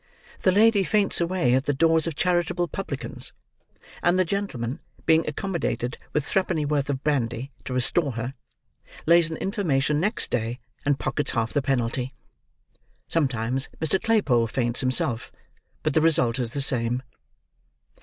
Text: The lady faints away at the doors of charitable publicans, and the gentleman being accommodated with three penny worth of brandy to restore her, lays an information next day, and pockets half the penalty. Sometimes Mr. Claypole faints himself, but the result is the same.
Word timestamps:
The 0.39 0.51
lady 0.51 0.83
faints 0.83 1.21
away 1.21 1.53
at 1.53 1.67
the 1.67 1.75
doors 1.75 2.07
of 2.07 2.15
charitable 2.15 2.67
publicans, 2.67 3.33
and 4.01 4.17
the 4.17 4.25
gentleman 4.25 4.79
being 5.05 5.23
accommodated 5.27 5.95
with 6.11 6.25
three 6.25 6.41
penny 6.41 6.65
worth 6.65 6.89
of 6.89 7.03
brandy 7.03 7.51
to 7.65 7.73
restore 7.73 8.13
her, 8.13 8.33
lays 9.05 9.29
an 9.29 9.37
information 9.37 9.99
next 9.99 10.31
day, 10.31 10.59
and 10.87 10.97
pockets 10.97 11.29
half 11.33 11.53
the 11.53 11.61
penalty. 11.61 12.11
Sometimes 13.07 13.69
Mr. 13.79 14.01
Claypole 14.01 14.47
faints 14.47 14.79
himself, 14.81 15.31
but 15.83 15.93
the 15.93 16.01
result 16.01 16.39
is 16.39 16.53
the 16.53 16.61
same. 16.63 17.03